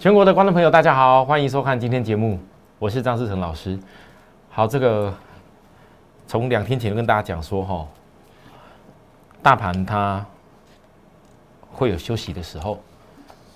[0.00, 2.38] 全国的观众朋友，大家好，欢迎收看今天节目，
[2.78, 3.76] 我是张志成老师。
[4.48, 5.12] 好，这个
[6.24, 7.84] 从两天前跟大家讲说，哈，
[9.42, 10.24] 大盘它
[11.72, 12.78] 会有休息的时候，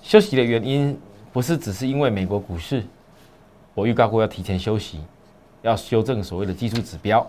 [0.01, 0.99] 休息的原因
[1.31, 2.83] 不是只是因为美国股市，
[3.73, 4.99] 我预告过要提前休息，
[5.61, 7.25] 要修正所谓的技术指标。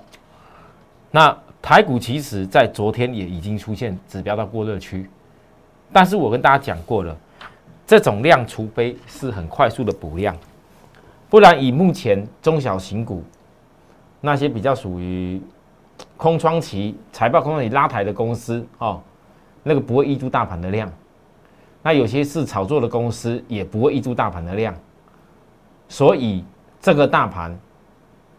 [1.12, 5.08] 那台股其实在昨天也已经出现指标到过热区，
[5.92, 7.16] 但是我跟大家讲过了。
[7.86, 10.36] 这种量，除非是很快速的补量，
[11.28, 13.22] 不然以目前中小型股
[14.20, 15.40] 那些比较属于
[16.16, 19.00] 空窗期、财报空窗期拉抬的公司哦，
[19.62, 20.90] 那个不会溢出大盘的量。
[21.82, 24.74] 那有些是炒作的公司，也不会溢出大盘的量。
[25.86, 26.42] 所以
[26.80, 27.54] 这个大盘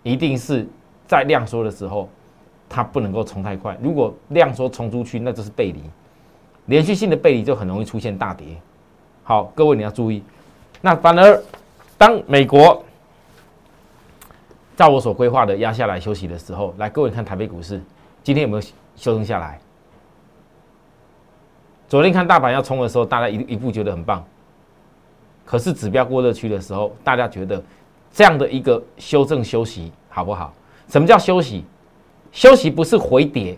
[0.01, 0.67] 一定是
[1.07, 2.09] 在量缩的时候，
[2.67, 3.77] 它不能够冲太快。
[3.79, 5.79] 如果量缩冲出去，那就是背离，
[6.65, 8.48] 连续性的背离就很容易出现大跌。
[9.27, 10.23] 好，各位你要注意。
[10.81, 11.43] 那反而，
[11.97, 12.85] 当美国
[14.77, 17.81] 照我所规划的压下来休息的时候，来，各位看台北股市
[18.23, 18.62] 今天有没有
[18.96, 19.59] 修正下来？
[21.90, 24.23] 昨天看大盘要冲的时候，大家一一步觉得很棒。
[25.43, 27.59] 可是指标过热区的时候，大家觉得
[28.13, 30.53] 这样的一个修正休息好不好？
[30.87, 31.65] 什么叫休息？
[32.31, 33.57] 休息不是回跌，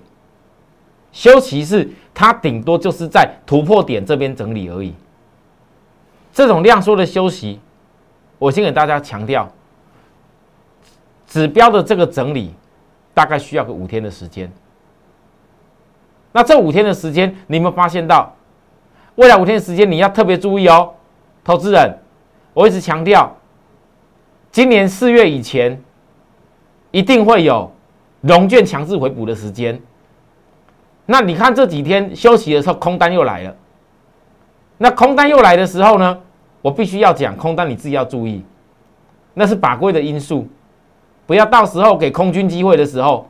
[1.12, 4.94] 休息是它顶多就是在突破点这边整理而已。
[6.38, 7.60] 这种量缩的休息，
[8.38, 9.52] 我先给大家强调，
[11.26, 12.54] 指标的这个整理
[13.12, 14.52] 大概需要个五天的时间。
[16.32, 18.32] 那这五天的时间，你有没有发现到？
[19.16, 20.94] 未来五天的时间，你要特别注意哦，
[21.44, 21.98] 投资人，
[22.54, 23.36] 我一直强调，
[24.52, 25.82] 今年四月以前
[26.92, 27.72] 一定会有
[28.22, 29.82] 融券强制回补的时间。
[31.08, 33.56] 那你看这几天休息的时候，空单又来了。
[34.78, 36.22] 那空单又来的时候呢？
[36.68, 38.44] 我必须要讲空单，你自己要注意，
[39.36, 40.46] 那是把规的因素，
[41.26, 43.26] 不要到时候给空军机会的时候，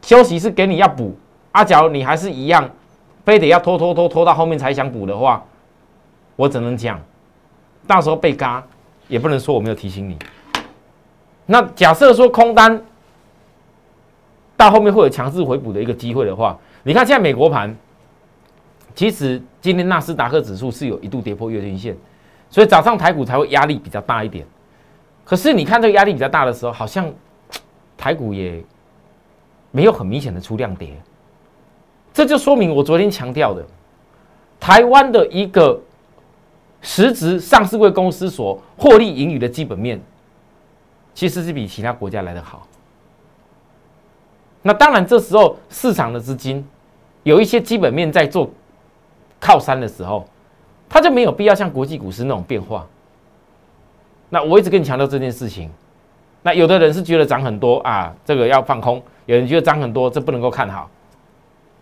[0.00, 1.14] 休息是给你要补，
[1.52, 2.66] 啊，假如你还是一样，
[3.22, 5.44] 非得要拖拖拖拖到后面才想补的话，
[6.36, 6.98] 我只能讲，
[7.86, 8.64] 到时候被嘎，
[9.08, 10.16] 也不能说我没有提醒你。
[11.44, 12.82] 那假设说空单
[14.56, 17.76] 到后面会有强制回补的一个机会的话，你看现在美国盘，
[18.94, 21.94] 其实今天纳斯达克指数是有一度跌破月均线。
[22.54, 24.46] 所以早上台股才会压力比较大一点，
[25.24, 27.12] 可是你看这个压力比较大的时候，好像
[27.98, 28.62] 台股也
[29.72, 30.90] 没有很明显的出量跌，
[32.12, 33.66] 这就说明我昨天强调的，
[34.60, 35.80] 台湾的一个
[36.80, 40.00] 实质上市贵公司所获利盈余的基本面，
[41.12, 42.68] 其实是比其他国家来的好。
[44.62, 46.64] 那当然这时候市场的资金
[47.24, 48.48] 有一些基本面在做
[49.40, 50.24] 靠山的时候。
[50.94, 52.86] 它就没有必要像国际股市那种变化。
[54.30, 55.68] 那我一直跟你强调这件事情。
[56.40, 60.88] 那有的人是觉得涨很多啊，这个要放空；有人觉得涨很多，这不能够看好。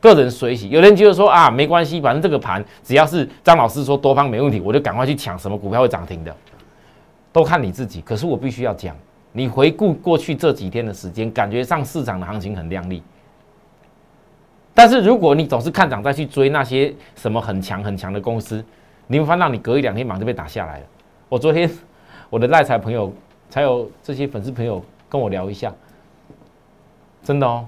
[0.01, 0.71] 个人随喜。
[0.71, 6.35] 有人觉得说啊，没关系，反正这个盘只要是张老师说多方没问题，我就赶快去抢什么股票会涨停的，
[7.35, 8.01] 都看你自己。
[8.01, 8.97] 可是我必须要讲，
[9.33, 13.03] 你回顾过去这几天的时间，感觉上市场的行情很亮丽。
[14.73, 18.65] 但是如果你总是看涨再去追那些什么很强很强的公司，
[19.07, 20.87] 你会发现，你隔一两天马上就被打下来了。
[21.29, 21.71] 我昨天
[22.31, 23.13] 我的赖财朋友，
[23.51, 25.73] 才有这些粉丝朋友跟我聊一下，
[27.23, 27.67] 真的哦。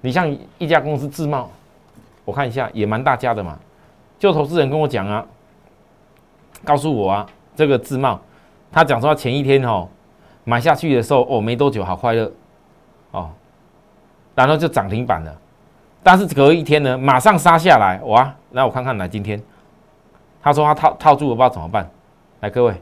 [0.00, 1.50] 你像一家公司自贸，
[2.24, 3.58] 我看一下也蛮大家的嘛。
[4.18, 5.24] 就投资人跟我讲啊，
[6.64, 7.26] 告诉我啊，
[7.56, 8.20] 这个自贸，
[8.70, 9.88] 他讲说他前一天哦
[10.44, 12.30] 买下去的时候哦没多久好快乐
[13.12, 13.30] 哦，
[14.34, 15.34] 然后就涨停板了。
[16.02, 18.34] 但是隔一天呢，马上杀下来哇！
[18.50, 19.40] 那我看看来今天。
[20.42, 21.88] 他说他套套住，我不知道怎么办。
[22.40, 22.74] 来，各位，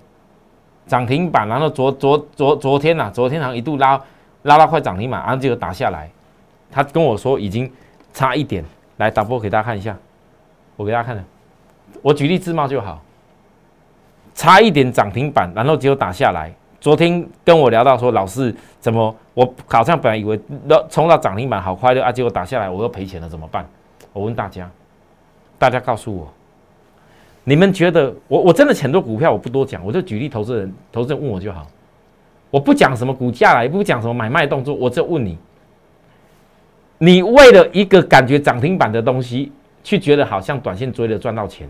[0.87, 4.01] 涨停板，然后昨昨昨昨天呐，昨天好像一度拉
[4.43, 6.11] 拉到快涨停板，然后结果打下来。
[6.71, 7.71] 他跟我说已经
[8.13, 8.65] 差一点，
[8.97, 9.97] 来打波给大家看一下。
[10.77, 11.23] 我给大家看的，
[12.01, 12.99] 我举例自贸就好，
[14.35, 16.51] 差一点涨停板，然后结果打下来。
[16.81, 23.69] 昨天跟我聊到说，老师怎么我好像本来以为要冲到涨停板好快乐啊，结果打下来我又赔钱了，怎么办？
[24.15, 24.67] 我问大家，
[25.59, 26.27] 大家告诉我。
[27.45, 31.67] 你们觉得我我真的很多股票我不多讲，我就举例投资人，投资人问我就好，
[32.51, 35.39] 我不讲什么股价了，也不讲什么买卖动作，我就问你，
[36.99, 39.51] 你为了一个感觉涨停板的东西，
[39.83, 41.69] 去觉得好像短线追了赚到钱，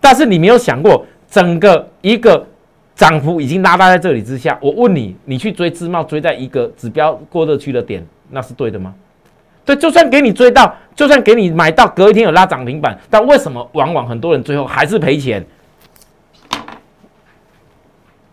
[0.00, 2.46] 但是你没有想过整个一个
[2.94, 8.94] 涨幅已经拉大在这里之下，我问你，你去追自贸追在一个指标过热区的点，那是对的吗？
[9.64, 15.44] 对，就算给你追到，就算给你买到，隔一天有拉涨停板，但为什么往往很多人最后还是赔钱？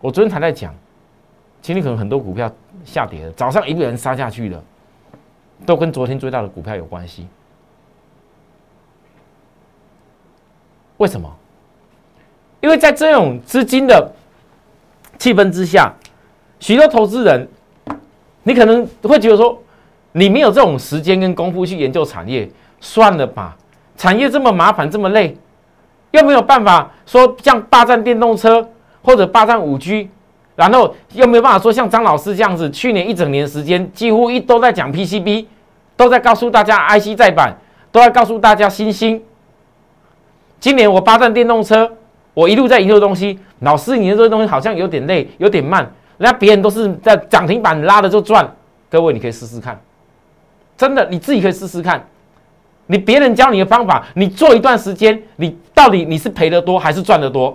[0.00, 0.74] 我昨天才在讲，
[1.60, 2.50] 今天可能很多股票
[2.84, 4.62] 下跌了，早上一个人杀下去了，
[5.66, 7.26] 都跟昨天追到的股票有关系。
[10.96, 11.32] 为什么？
[12.60, 14.12] 因为在这种资金的
[15.18, 15.94] 气氛之下，
[16.58, 17.48] 许多投资人，
[18.42, 19.62] 你可能会觉得说，
[20.12, 22.48] 你没有这种时间跟功夫去研究产业，
[22.80, 23.56] 算了吧。
[23.96, 25.36] 产业这么麻烦，这么累，
[26.12, 28.66] 又没有办法说像霸占电动车
[29.02, 30.08] 或者霸占五 G，
[30.54, 35.46] 然后又没有办法说像张老师这样子，去年一整年时间几乎一都在讲 PCB，
[35.96, 37.56] 都在告诉大家 IC 再版，
[37.90, 39.22] 都在告诉大家新兴。
[40.60, 41.90] 今年我霸占电动车，
[42.34, 43.38] 我一路在研究东西。
[43.60, 45.82] 老师，你的这东西好像有点累，有点慢，
[46.18, 48.48] 人家别人都是在涨停板拉了就赚。
[48.88, 49.80] 各位，你可以试试看，
[50.78, 52.02] 真的，你自己可以试试看。
[52.86, 57.52] 你别人教你的方法，你做一段时间，你到底你是赔的多还是赚的多？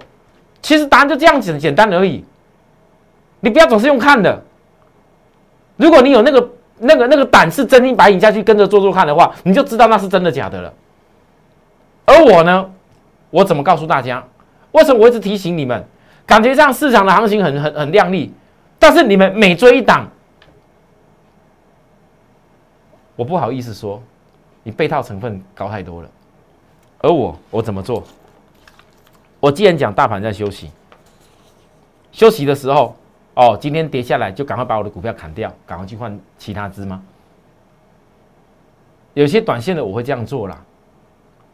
[0.61, 2.23] 其实答案就这样简简单而已。
[3.39, 4.43] 你不要总是用看的。
[5.77, 10.73] 如果你有那个那个那个胆是真金白银下去跟着做做看的话，你就知道那是真的假的了。
[12.05, 12.69] 而我呢，
[13.31, 14.23] 我怎么告诉大家？
[14.73, 15.83] 为什么我一直提醒你们？
[16.25, 18.33] 感觉上市场的行情很很很亮丽，
[18.79, 20.07] 但是你们每追一档，
[23.15, 24.01] 我不好意思说。
[24.65, 26.09] 你被套成分高太多了，
[26.99, 28.01] 而我我怎么做？
[29.41, 30.71] 我既然讲大盘在休息，
[32.13, 32.95] 休息的时候，
[33.33, 37.03] 哦，今天跌下来就赶快把我的股票砍掉，赶快去换其他支吗？
[39.15, 40.63] 有些短线的我会这样做啦。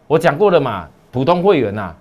[0.06, 1.96] 我讲过了嘛，普通会员呐，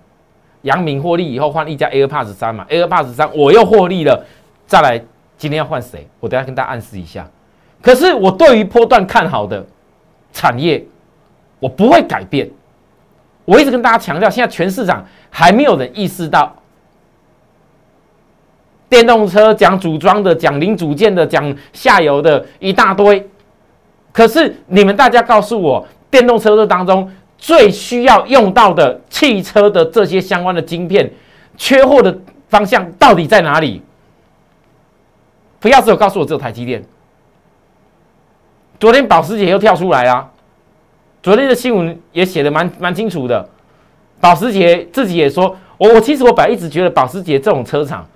[0.61, 4.26] 阳明获利以后换一家 AirPods 三嘛，AirPods 三我又获利了，
[4.66, 5.02] 再来
[5.38, 6.06] 今天要换谁？
[6.20, 7.26] 我等下跟大家暗示一下。
[7.82, 9.66] 可是我对于波段看好的
[10.32, 10.84] 产业。
[11.60, 12.48] 我不会改变，
[13.44, 16.54] 我一直跟大家强调，现在全市场还没有人意识到，
[18.88, 23.28] 电动车讲组装的、讲零组件的、讲下游的一大堆。
[24.12, 31.10] 可是你们大家告诉我，电动车这当中最需要用到的汽车的这些相关的晶片，
[31.56, 32.16] 缺货的
[32.46, 33.82] 方向到底在哪里？
[35.58, 36.80] 不要只有告诉我只有台积电。
[38.80, 40.30] 昨天保时捷又跳出来啊！
[41.20, 43.48] 昨天的新闻也写的蛮蛮清楚的，
[44.20, 48.06] 保时捷自己也说，我我其实我本来一直觉得保时捷这种车厂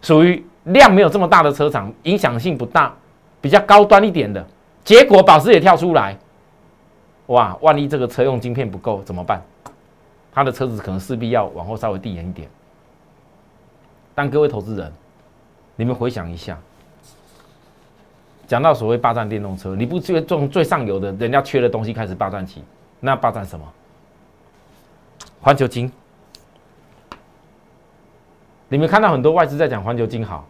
[0.00, 2.94] 属于量没有这么大的车厂，影响性不大，
[3.40, 4.44] 比较高端一点的。
[4.84, 6.16] 结果保时捷跳出来，
[7.26, 9.42] 哇，万一这个车用晶片不够怎么办？
[10.32, 12.48] 他的车子可能势必要往后稍微递延一点。
[14.14, 14.92] 但各位投资人，
[15.74, 16.56] 你们回想一下。
[18.46, 22.62] 讲到所谓霸占电动车，你不觉得从最上游的人家缺的东西开始霸占起？
[23.00, 23.66] 那霸占什么？
[25.40, 25.90] 环球金，
[28.68, 30.46] 你们看到很多外资在讲环球金好，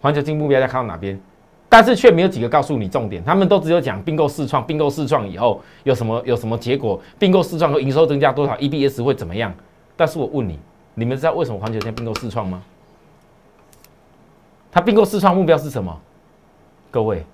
[0.00, 1.20] 环球金目标在看到哪边？
[1.68, 7.00] 但是却没有几个告诉你重点，他们都只有讲并购试创，并购试创以后有什么有什么结果？
[7.18, 9.54] 并购试创和营收增加多少？EBS 会怎么样？
[9.96, 10.58] 但是我问你，
[10.94, 12.62] 你们知道为什么环球金并购试创吗？
[14.72, 16.00] 它并购试创目标是什么？
[16.90, 17.24] 各位，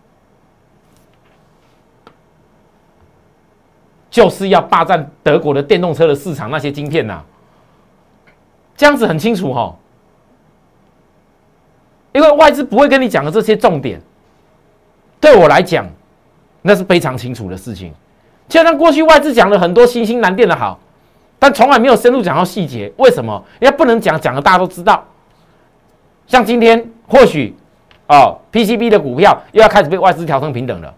[4.11, 7.23] 就是要霸占德国的电动车的市场，那些晶片呐，
[8.77, 9.75] 这样子很清楚哈。
[12.13, 13.99] 因为外资不会跟你讲的这些重点，
[15.19, 15.87] 对我来讲，
[16.61, 17.95] 那是非常清楚的事情。
[18.49, 20.79] 就像过去外资讲了很多新兴蓝电的好，
[21.39, 22.93] 但从来没有深入讲到细节。
[22.99, 23.43] 为什么？
[23.61, 25.03] 因为不能讲，讲的大家都知道。
[26.27, 27.57] 像今天或许。
[28.09, 30.95] 哦，PCB 的股票又要开始被外资调成平等了，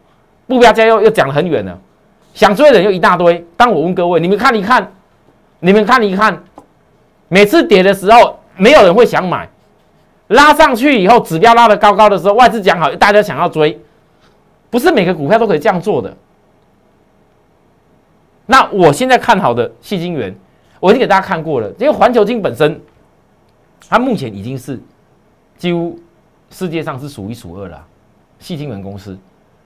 [0.47, 1.79] 目标价又又讲得很远了，
[2.35, 3.43] 想追的人又一大堆。
[3.57, 4.93] 当我问各位，你们看一看，
[5.61, 6.43] 你们看一看，
[7.29, 9.49] 每次跌的时候，没有人会想买，
[10.27, 13.81] 拉上去以后，指标拉得高高的时候，外资讲好，大家想要追，
[14.69, 16.15] 不是每个股票都可以这样做的。
[18.45, 20.35] 那我现在看好的细晶元，
[20.79, 22.79] 我已经给大家看过了，因为环球金本身，
[23.89, 24.79] 它目前已经是
[25.57, 25.99] 几乎。
[26.51, 27.85] 世界上是数一数二的，
[28.39, 29.19] 细晶圆公司。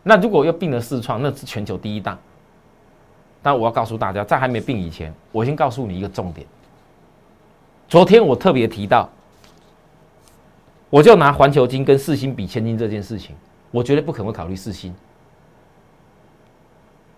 [0.03, 2.19] 那如果又并了四创，那是全球第一大。
[3.43, 6.47] 但我要告诉大家，在还没并以前，我先告诉你一个重点。
[7.89, 9.09] 昨天我特别提到，
[10.91, 13.35] 我就拿环球金跟四星比千金这件事情，
[13.71, 14.95] 我绝对不可能会考虑四星。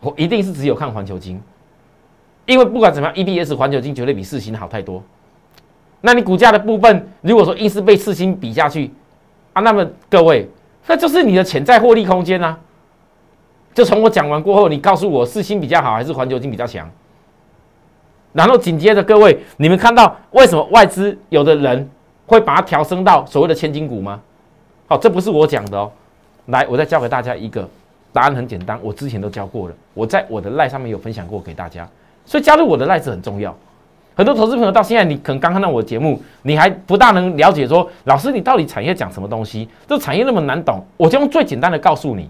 [0.00, 1.40] 我一定是只有看环球金，
[2.46, 5.02] 因为不管怎么样，EBS 环球金绝对比四星好太多。
[6.00, 8.90] 那你股价的部分，如果说硬是被四星比下去，
[9.54, 10.46] 啊，那么各位，
[10.86, 12.58] 那就是你的潜在获利空间啊！
[13.72, 16.88] 就从我讲完过后，你告诉我四星比较好还是环球金比较强？
[18.32, 21.88] 然后紧接着各位，你们看到为什么外资有的人
[22.26, 24.20] 会把它调升到所谓的千金股吗？
[24.86, 25.90] 好，这不是我讲的哦。
[26.46, 27.68] 来，我再教给大家一个
[28.12, 31.88] 答案，很简单，我之前都教过了，我在我的赖上面有分享过给大家，
[32.26, 33.56] 所以加入我的赖是很重要。
[34.16, 39.68] 很多投资朋友到现在，你可能刚看到我的节目，你还不大能了解说，老师你到底产业讲什么东西？
[39.88, 42.28] 这产业那么难懂，我就用最简单的告诉你。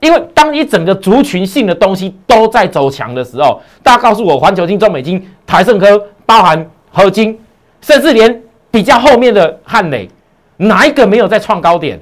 [0.00, 7.38] 因为当一整个族群性的东西都在走强的时候，大家告诉我，环球金、中美金、台盛科，包含合金，
[7.80, 10.08] 甚至连比较后面的汉磊，
[10.56, 11.98] 哪一个没有在创高点？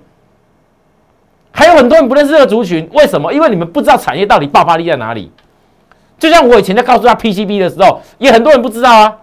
[1.53, 3.33] 还有很多人不认识这个族群，为什么？
[3.33, 5.31] 因为你们不知道产业到底爆发力在哪里。
[6.19, 9.21] 就像我以前在告诉他 PCB 的时候，也很多人不知道啊。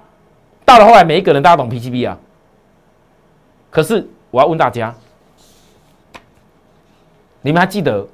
[0.66, 2.18] 到了后来，每一个人大家懂 PCB 啊。
[3.70, 4.94] 可是我要问大家，
[7.42, 8.08] 你们还记得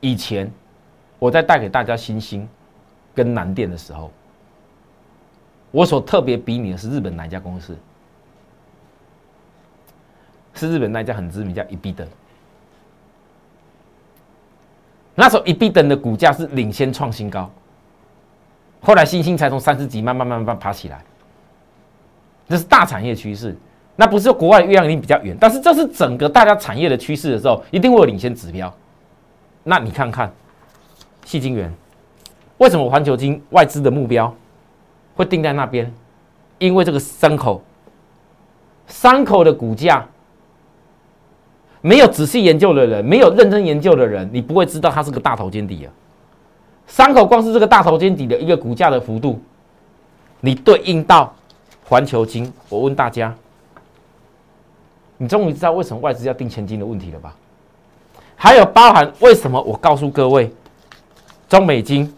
[0.00, 0.50] 以前
[1.18, 2.48] 我在带给大家新兴
[3.14, 4.10] 跟南电的时候，
[5.70, 7.76] 我所特别比拟的是日本哪一家公司？
[10.54, 12.06] 是日本那一家很知名叫一必登。
[15.14, 17.50] 那时候一必登的股价是领先创新高，
[18.80, 21.04] 后来新兴才从三十几慢慢慢慢爬起来，
[22.48, 23.56] 这是大产业趋势。
[23.94, 28.72] 那不是国外月亮一定比较远，但是这是整个大家产业的趋势的时候，一定会有领先指标。
[29.62, 30.32] 那你看看，
[31.26, 31.70] 细晶元，
[32.56, 34.34] 为什么环球金外资的目标
[35.14, 35.92] 会定在那边？
[36.58, 37.62] 因为这个三口，
[38.86, 40.06] 三口的股价。
[41.82, 45.92] 没有仔细研究的人，没有认真研究的人，你不会知道它是个大头肩底啊。
[46.86, 49.40] 三口光是这个大头肩底的一个股价的幅度，
[50.40, 51.34] 你对应到
[51.84, 53.34] 环球金，我问大家，
[55.18, 57.34] 你终于知道为什么外资要定千金的问题了吧？
[58.36, 60.52] 还有包含为什么我告诉各位，
[61.48, 62.12] 中美金，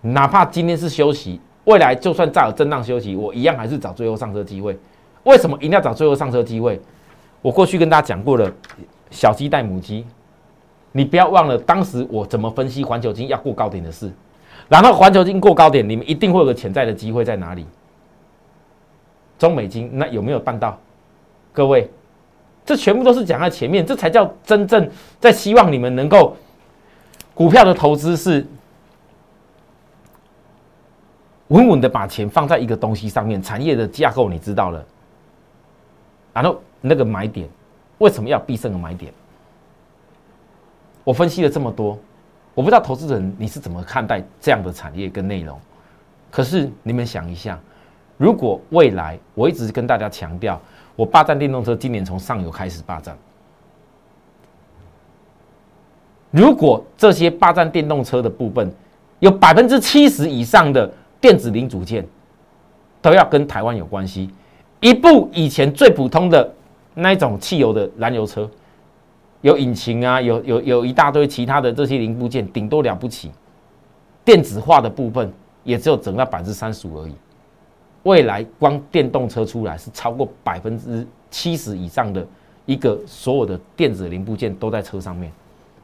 [0.00, 4.78] 哪怕今天是休息，未来就算再有震荡休息，我一样还是找最后上车机会。
[5.28, 6.80] 为什么一定要找最后上车机会？
[7.42, 8.50] 我过去跟大家讲过了，
[9.10, 10.06] 小鸡带母鸡，
[10.90, 14.10] 你不要忘了当时我怎么分析环球金要过高点的事。
[14.68, 17.66] 然后环球金过高点，你们一定会有个潜在的机会在哪里？
[19.38, 20.78] 中美金那有没有办到？
[21.52, 21.90] 各位，
[22.64, 26.34] 这全部都是讲在前面，这才叫真正在希望你们能够
[27.34, 28.46] 股票的投资是。
[31.48, 34.84] 稳稳的把钱放在一个东西上面，产业的架构你知道了。
[36.40, 37.48] 然后那个买点，
[37.98, 39.12] 为什么要必胜的买点？
[41.02, 41.98] 我分析了这么多，
[42.54, 45.58] 我不知道投资人你是怎么看待这样的产业跟内容。
[46.30, 47.58] 可是你们想一下，
[48.16, 50.60] 如果未来我一直跟大家强调，
[50.94, 53.18] 我霸占电动车，今年从上游开始霸占。
[56.30, 58.72] 如果这些霸占电动车的部分
[59.18, 60.88] 有百分之七十以上的
[61.20, 62.06] 电子零组件，
[63.02, 64.30] 都要跟台湾有关系。
[64.80, 66.54] 一部以前最普通的
[66.94, 68.48] 那一种汽油的燃油车，
[69.40, 73.30] 有引擎啊，有有有一大堆其他的这些零部件，顶多了不起，
[74.24, 75.32] 电子化的部分
[75.64, 77.14] 也只有整到百分之三十五而已。
[78.04, 82.24] 未来光电动车出来是超过百分之七十以上的
[82.64, 85.32] 一个所有的电子零部件都在车上面。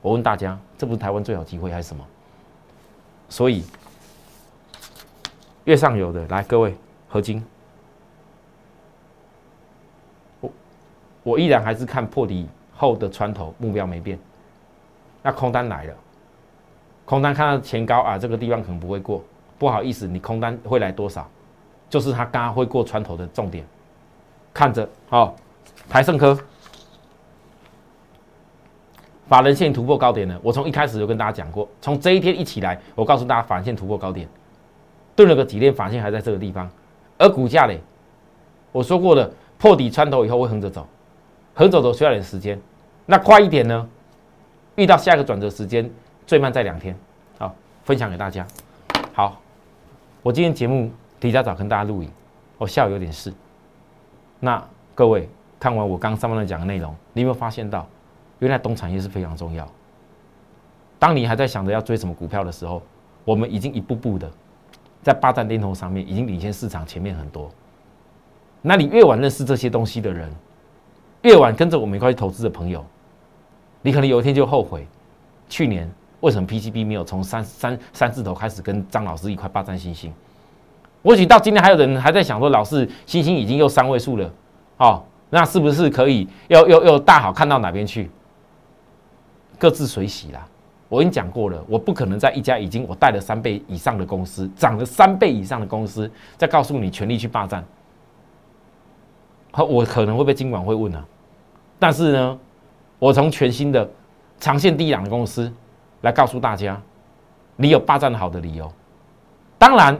[0.00, 2.04] 我问大家，这不是台湾最好机会还是什么？
[3.28, 3.64] 所以，
[5.64, 6.74] 月上游的来各位
[7.08, 7.44] 合金。
[11.24, 14.16] 我依然还是看破底后的穿头目标没变，
[15.22, 15.94] 那空单来了，
[17.04, 19.22] 空单看到前高啊，这个地方可能不会过，
[19.58, 21.26] 不好意思，你空单会来多少？
[21.88, 23.64] 就是它刚刚会过穿头的重点，
[24.52, 25.34] 看着好，
[25.88, 26.36] 台盛科，
[29.26, 34.28] 法人线突破高点了，我从一开始就跟大家讲过，从这一天一起来，我告诉大家法人线突破高点，
[35.16, 36.68] 顿了个几天，法线还在这个地方，
[37.16, 37.80] 而股价嘞，
[38.72, 40.86] 我说过了，破底穿头以后会横着走。
[41.54, 42.60] 横走都需要点时间，
[43.06, 43.88] 那快一点呢？
[44.74, 45.88] 遇到下一个转折时间，
[46.26, 46.96] 最慢在两天。
[47.38, 48.44] 好，分享给大家。
[49.12, 49.40] 好，
[50.20, 52.10] 我今天节目提早早跟大家录影，
[52.58, 53.32] 我下午有点事。
[54.40, 54.62] 那
[54.96, 55.28] 各位
[55.60, 57.86] 看完我刚上半段讲的内容，你有没有发现到，
[58.40, 59.64] 原来东产业是非常重要。
[60.98, 62.82] 当你还在想着要追什么股票的时候，
[63.24, 64.28] 我们已经一步步的
[65.02, 67.48] 在霸占电头上面，已经领先市场前面很多。
[68.60, 70.28] 那你越晚认识这些东西的人，
[71.24, 72.84] 越晚跟着我们一块去投资的朋友，
[73.82, 74.86] 你可能有一天就后悔，
[75.48, 75.90] 去年
[76.20, 80.12] 为什么 PCB 没有从三三三字头开始跟张老师一块霸占星星？
[81.02, 84.30] 或许到今天还有人还在想说，老师星星已经又三位数了，
[84.78, 88.10] 哦，那是不是可以又又又大好看到哪边去？
[89.58, 90.46] 各自水洗啦。
[90.88, 97.64] 我我已经讲过了，我不可能在一家已经我带了三倍以上的公司，涨了三倍以上的公司，再告诉你全力去霸占。
[99.56, 101.04] 我可能会被监管会问啊，
[101.78, 102.38] 但是呢，
[102.98, 103.88] 我从全新的
[104.38, 105.52] 长线低档的公司
[106.02, 106.80] 来告诉大家，
[107.56, 108.72] 你有霸占好的理由。
[109.58, 109.98] 当然，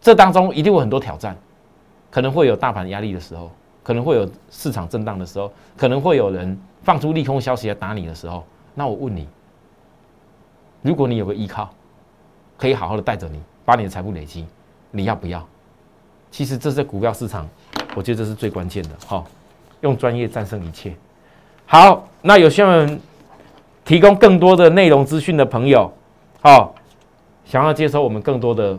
[0.00, 1.36] 这当中一定会很多挑战，
[2.10, 3.50] 可能会有大盘压力的时候，
[3.82, 8.44] 可能会有市场震荡的时候，可能会有人放出利空消息来打你的时候。
[8.74, 9.28] 那我问你。
[10.82, 11.72] 如果你有个依靠，
[12.56, 14.44] 可以好好的带着你，把你的财富累积，
[14.90, 15.46] 你要不要？
[16.30, 17.48] 其实这是股票市场，
[17.94, 18.90] 我觉得这是最关键的。
[19.06, 19.24] 好，
[19.82, 20.92] 用专业战胜一切。
[21.66, 22.86] 好，那有需要
[23.84, 25.92] 提供更多的内容资讯的朋友，
[26.40, 26.74] 好，
[27.44, 28.78] 想要接收我们更多的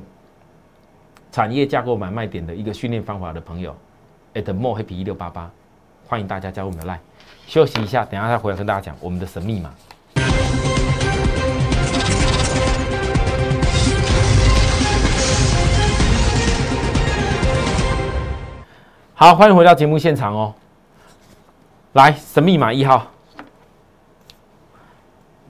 [1.31, 3.75] 产业架构买卖点的一个训练方法的朋友
[4.33, 5.49] ，at more happy 一六八八，
[6.07, 6.99] 欢迎大家加入我们的 line。
[7.47, 9.71] 休息一下，等下再回来跟大家讲我们的神秘码。
[19.15, 20.53] 好，欢迎回到节目现场哦。
[21.93, 23.05] 来，神秘码一号。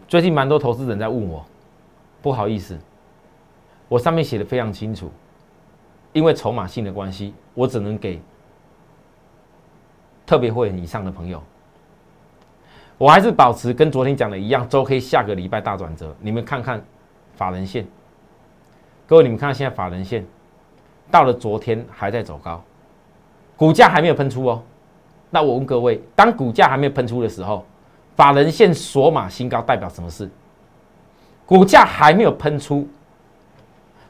[0.09, 1.45] 最近蛮多投资人在问我，
[2.21, 2.77] 不好意思，
[3.87, 5.09] 我上面写的非常清楚，
[6.11, 8.21] 因为筹码性的关系，我只能给
[10.25, 11.41] 特别会员以上的朋友。
[12.97, 16.13] 我还是保持跟昨天讲的一样，周 K 下个礼拜大转折。
[16.19, 16.83] 你们看看
[17.37, 17.87] 法人线，
[19.07, 20.25] 各位，你们看现在法人线
[21.09, 22.61] 到了昨天还在走高。
[23.55, 24.61] 股价还没有喷出哦，
[25.33, 27.65] 那我问各位，当股价还没有喷出的时候，
[28.15, 30.29] 法人线锁码新高代表什么事？
[31.43, 32.87] 股价还没有喷出，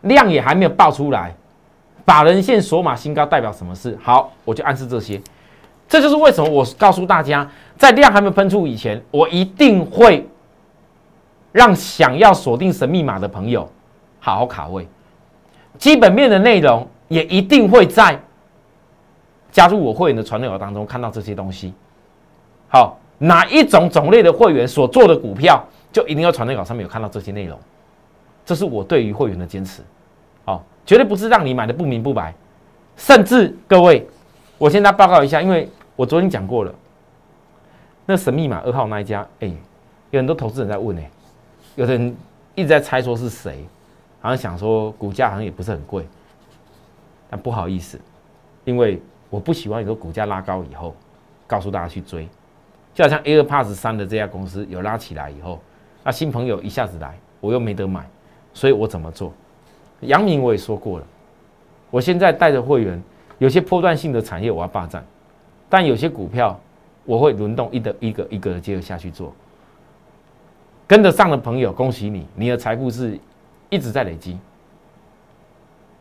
[0.02, 1.34] 量也还没有爆出来，
[2.06, 3.98] 法人线锁码新高代表什么事？
[4.04, 5.22] 好，我就暗示这些，
[5.88, 10.28] 这就是为什么我告诉大家，在量还没喷出以前，我一定会
[11.54, 13.72] 让想要锁定神秘码的朋友
[14.20, 14.86] 好好卡位，
[15.78, 18.20] 基本面的内容也一定会在。
[19.54, 21.74] 加入我会员的传流当中，看到这些东西。
[22.68, 27.58] 好，哪一种种类的会员所做的股票，就一定要传流稿上面有看到这些内容。
[28.44, 29.84] 这是我对于会员的坚持。
[30.44, 32.34] 好，绝对不是让你买的不明不白。
[32.98, 34.06] 甚至各位，
[34.58, 36.74] 我现在报告一下，因为我昨天讲过了。
[38.08, 39.52] 那神秘码二号那一家，哎，
[40.10, 41.12] 有很多投资人在问，哎，
[41.76, 42.18] 有人
[42.56, 43.64] 一直在猜说是谁，
[44.20, 46.08] 好像想说股价好像也不是很贵，
[47.30, 48.02] 但不好意思，
[48.66, 49.00] 因为。
[49.34, 50.94] 我不喜欢有个股价拉高以后，
[51.48, 52.30] 告诉大家去追，
[52.94, 55.60] 就好像 AirPass 三的这家公司有拉起来以后，
[56.04, 58.08] 那新朋友一下子来，我又没得买，
[58.54, 59.34] 所以我怎么做？
[60.02, 61.08] 杨明我也说过了，
[61.90, 63.02] 我现在带着会员，
[63.40, 65.04] 有些波段性的产业我要霸占，
[65.68, 66.60] 但有些股票
[67.04, 69.34] 我会轮动一的一个一个的接着下去做，
[70.86, 73.20] 跟得上的朋友，恭喜你，你的财富是
[73.72, 74.38] 一直在累积。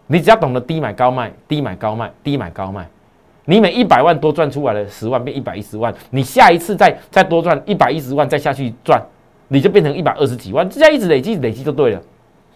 [0.07, 2.87] 你只要懂得低买高卖，低买高卖，低买高卖。
[3.53, 8.99] 你每一百万多赚出来了十万变一百一十万，你下一次再再多赚一百一十万再下去赚，
[9.49, 12.01] 你就变成一百二十几万，这样一直累积累积就对了，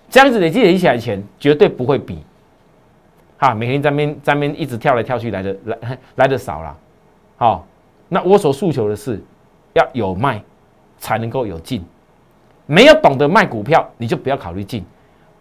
[0.09, 2.21] 这样子累积累积起来的钱绝对不会比，
[3.37, 6.75] 哈，每天在边在边一直跳来跳去来的 来来的少了，
[7.37, 7.67] 好，
[8.09, 9.23] 那我所诉求的是
[9.75, 10.43] 要有卖
[10.97, 11.85] 才能够有进，
[12.65, 14.83] 没有懂得卖股票你就不要考虑进，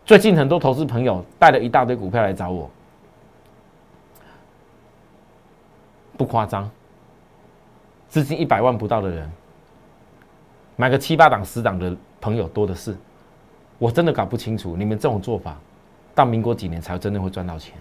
[0.03, 2.69] 最近很多投资朋友带了一大堆股票来找我。
[6.17, 6.69] 不夸张，
[8.07, 9.31] 资金一百万不到的人，
[10.75, 12.95] 买个七八档、十档的朋友多的是。
[13.77, 15.57] 我真的搞不清楚，你们这种做法，
[16.13, 17.77] 到民国几年才真的会赚到钱？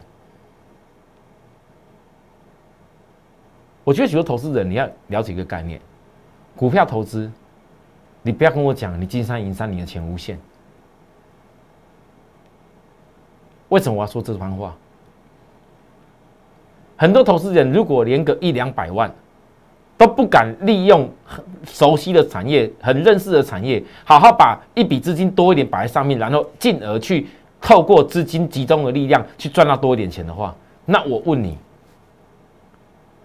[3.85, 5.81] 我觉得许多投资人你要了解一个概念：
[6.57, 7.31] 股票投资，
[8.23, 10.37] 你不要跟我讲你金山银山，你的钱无限。
[13.69, 14.75] 为什么我要说这番话？
[16.97, 19.13] 很多投资人如果连个一两百万
[19.97, 27.27] 都不敢利用很熟悉的产业、很认识的产业，好好把一笔资金多一点摆在上面，然后进而去
[27.61, 30.55] 透过资金集中的力量去赚到多一点钱的话，
[30.85, 31.57] 那我问你，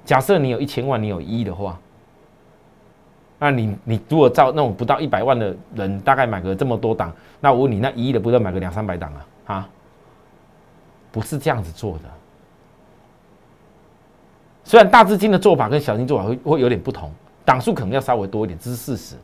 [0.05, 1.79] 假设你有一千万，你有一亿的话，
[3.39, 9.55] 那你你如果照那种不到一百万的人，大概买个这么多档，那我问你，那一亿的不得买个两三百档啊？
[9.55, 9.69] 啊，
[11.11, 12.03] 不是这样子做的。
[14.69, 17.11] 虽然大资金的做法跟小金做法会会有点不同，
[17.43, 19.15] 档数可能要稍微多一点，这是事实。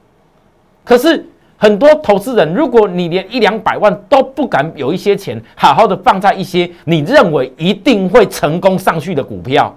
[0.83, 1.23] 可是
[1.55, 9.71] 很多投资人，如果你连一两百万都不敢有一些钱，好好的放在一些你认为一定会成功上去的股票，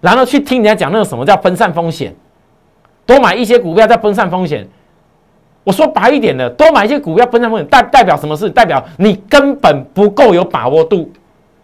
[0.00, 2.14] 然后去听人家讲那个什么叫分散风险，
[3.04, 4.64] 多买一些股票在分散风险，
[5.64, 8.48] 我说白一点的，多买一些股票分散风险，代代表什么事？
[8.48, 11.10] 代表你根本不够有把握度，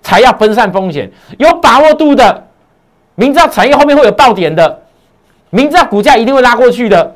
[0.03, 1.11] 才要分散风险。
[1.39, 2.47] 有把握度的，
[3.15, 4.83] 明知道产业后面会有爆点的，
[5.51, 7.15] 明知道股价一定会拉过去的，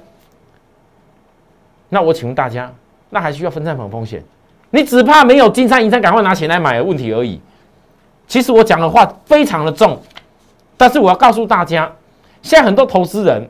[1.88, 2.72] 那我请问大家，
[3.10, 4.22] 那还需要分散风风险？
[4.70, 7.40] 你只怕没有金山银山赶快拿钱来买的问题而已。
[8.26, 10.00] 其实我讲的话非常的重，
[10.76, 11.90] 但是我要告诉大家，
[12.42, 13.48] 现在很多投资人，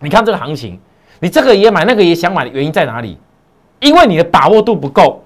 [0.00, 0.78] 你看这个行情。
[1.20, 3.16] 你这个也买，那个也想买的原因在哪里？
[3.78, 5.22] 因为你的把握度不够。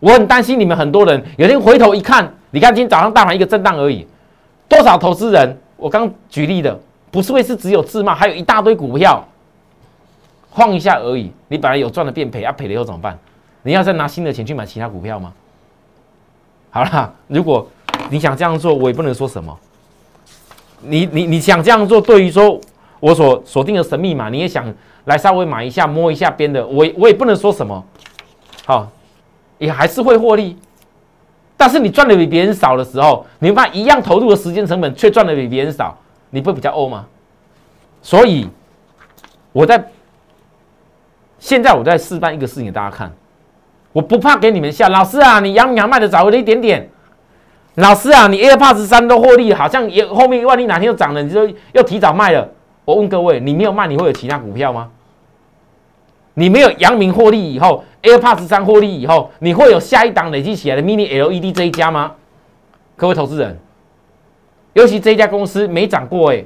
[0.00, 4.06] 我很担心你们很多人有天回头一看，你看今天早上大盘一个震荡而已，
[4.68, 5.58] 多少投资人？
[5.76, 6.78] 我刚举例的
[7.10, 9.26] 不是会是只有自贸，还有一大堆股票
[10.50, 11.32] 晃一下而已。
[11.48, 13.18] 你本来有赚的变赔啊，赔了以后怎么办？
[13.62, 15.32] 你要再拿新的钱去买其他股票吗？
[16.70, 17.66] 好了，如果
[18.10, 19.58] 你想这样做，我也不能说什么。
[20.82, 22.60] 你你你想这样做，对于说
[23.00, 24.72] 我所锁定的神秘码，你也想。
[25.06, 27.84] 来稍微买一下摸一下边的，我我也不能说什么，
[28.64, 28.88] 好，
[29.58, 30.56] 也还是会获利。
[31.62, 35.96] 但是你赚的比别人少的时候，你会发现一样投入的时间成本却赚的比别人少，
[36.30, 37.06] 你不比较欧吗？
[38.02, 38.48] 所以
[39.52, 39.88] 我在
[41.38, 43.12] 现在我在示范一个事情给大家看，
[43.92, 44.88] 我不怕给你们笑。
[44.88, 46.88] 老师啊，你杨洋卖的早了一点点。
[47.76, 52.48] 老师啊，你 AirPods 三都获利，好像也后面万一哪天又涨了，你就又提早卖了。
[52.84, 54.90] 我问各位，你没有卖，你会有其他股票吗？
[56.34, 62.12] 你没有阳明获利以后，AirPods 三获利以后，你会有下一档累积起来的 Mini LED 这一家吗？
[62.96, 63.58] 各位投资人，
[64.72, 66.44] 尤其这一家公司没涨过哎，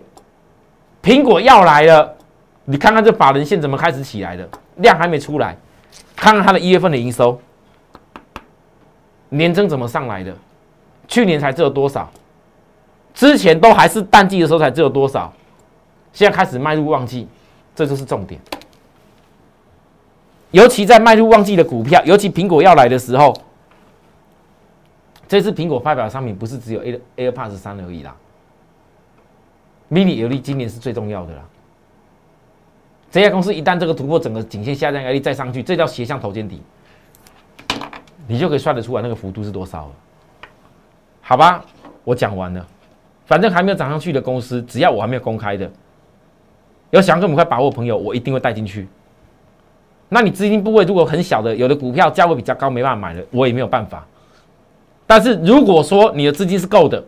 [1.02, 2.16] 苹果要来了，
[2.64, 5.56] 你看看这法人线怎么开始起来的，量还没出来，
[6.16, 7.40] 看看它的一月份的营收，
[9.28, 10.34] 年增怎么上来的？
[11.06, 12.10] 去年才只有多少？
[13.14, 15.32] 之前都还是淡季的时候才只有多少？
[16.12, 17.28] 现在开始迈入旺季，
[17.74, 18.40] 这就是重点。
[20.52, 23.36] 尤其在迈入旺季的股票，尤其苹果要来的时候，
[25.28, 28.16] 这次苹果发表的商品不是只有 A AirPods 三而已啦。
[29.90, 31.42] Mini LED 今年是最重要的啦。
[33.10, 36.62] 这家公司一旦这个突破整个颈线下降压力再上去，这叫斜向头肩底，
[38.26, 39.92] 你就可以算得出来那个幅度是多少了。
[41.20, 41.64] 好吧，
[42.04, 42.66] 我讲完了。
[43.24, 45.70] 反正还没有涨上去的公司，只要我还没有公开的。
[46.90, 48.86] 有想跟我们快把握朋友，我一定会带进去。
[50.08, 54.06] 那你资金部位如果很小的，有的股票价位比较高，没办法买的，我也没有办法。
[55.06, 57.02] 但是如果说你的资金是够的，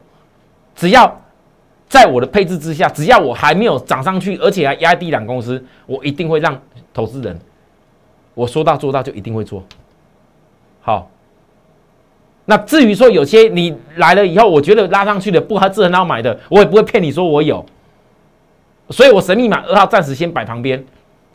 [0.74, 1.20] 只要
[1.88, 6.60] 在我的配置之下，只要我还没有涨上去，而且还压低两公司，我一定会让
[6.92, 7.38] 投资人，
[8.34, 9.62] 我说到做到，就一定会做
[10.80, 11.08] 好。
[12.44, 17.64] 那至于说有些你来了以后，我觉得拉上去的不合适很好买的，我也不会骗你说我有。
[18.90, 20.82] 所以我神秘码二号暂时先摆旁边，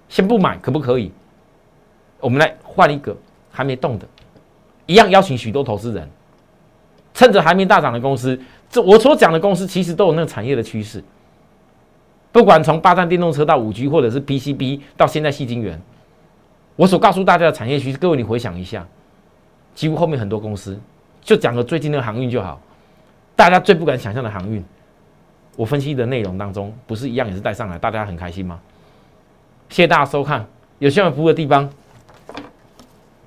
[0.10, 1.12] 先不买，可不可以？
[2.24, 3.16] 我们来换一个
[3.52, 4.08] 还没动的，
[4.86, 6.10] 一样邀请许多投资人，
[7.14, 11.04] 趁着还没大涨的公司，这我所讲的公司其实都有那个产业的趋势。
[12.32, 15.80] 不管从八站电动车到五 G，或者是 PCB 到现在细晶圆，
[16.78, 18.88] 我所告诉大家的产业趋势，各位你回想一下，
[19.76, 20.80] 几乎后面很多公司，
[21.22, 22.62] 就讲个最近的航运就好，
[23.36, 24.64] 大家最不敢想象的航运。
[25.56, 28.60] 我分析的内容当中，不是一样也是带上来，大家很开心吗？
[29.70, 30.44] 谢谢大家收看，
[30.80, 31.70] 有需要服务的地方，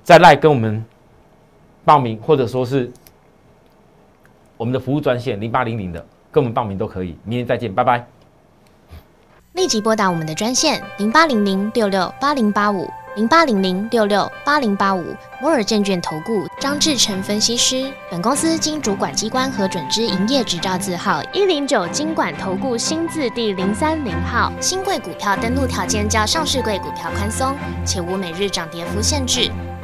[0.07, 0.85] 再来跟我们
[1.83, 2.89] 报名，或者说是
[4.55, 5.99] 我们的服务专线零八零零的，
[6.31, 7.17] 跟我们报名都可以。
[7.25, 8.07] 明天再见，拜拜。
[9.51, 12.89] 立即拨打我们的专线零八零零六六八零八五。
[13.17, 15.03] 零八零零六六八零八五
[15.41, 24.53] 摩尔证券投顾张志成分析师，本公司经主管机关核准之营业执照字号一零九经管投顾新字第零三零号。
[24.61, 29.51] 新贵股票登录条件较上市贵股票宽松，且无每日涨跌幅限制。